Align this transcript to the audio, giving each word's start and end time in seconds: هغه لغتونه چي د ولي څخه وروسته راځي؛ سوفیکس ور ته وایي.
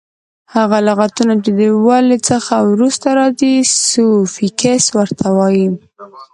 هغه 0.55 0.77
لغتونه 0.87 1.33
چي 1.43 1.51
د 1.59 1.61
ولي 1.85 2.17
څخه 2.29 2.53
وروسته 2.71 3.07
راځي؛ 3.19 3.55
سوفیکس 3.89 4.83
ور 4.97 5.09
ته 5.19 5.27
وایي. 5.37 5.67